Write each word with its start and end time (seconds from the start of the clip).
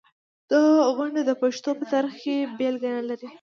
دا 0.51 0.63
غونډ 0.95 1.15
د 1.25 1.31
پښتو 1.41 1.69
په 1.79 1.85
تاریخ 1.93 2.15
کې 2.23 2.35
بېلګه 2.57 2.89
نلري. 2.97 3.27